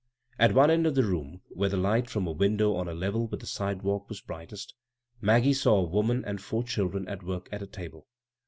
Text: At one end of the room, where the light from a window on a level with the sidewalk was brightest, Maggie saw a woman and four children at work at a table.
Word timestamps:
At 0.39 0.55
one 0.55 0.71
end 0.71 0.87
of 0.87 0.95
the 0.95 1.03
room, 1.03 1.43
where 1.49 1.69
the 1.69 1.77
light 1.77 2.09
from 2.09 2.25
a 2.25 2.31
window 2.31 2.73
on 2.73 2.87
a 2.87 2.93
level 2.95 3.27
with 3.27 3.39
the 3.39 3.45
sidewalk 3.45 4.09
was 4.09 4.19
brightest, 4.19 4.73
Maggie 5.21 5.53
saw 5.53 5.77
a 5.79 5.83
woman 5.87 6.25
and 6.25 6.41
four 6.41 6.63
children 6.63 7.07
at 7.07 7.21
work 7.21 7.47
at 7.51 7.61
a 7.61 7.67
table. 7.67 8.07